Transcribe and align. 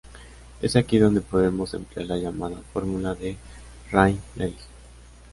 Es 0.63 0.75
aquí 0.75 0.97
donde 0.97 1.21
podemos 1.21 1.75
emplear 1.75 2.07
la 2.07 2.17
llamada 2.17 2.57
Fórmula 2.73 3.13
de 3.13 3.37
Rayleigh. 3.91 4.57